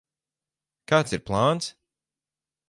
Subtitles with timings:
[0.93, 1.69] Kāds ir plāns?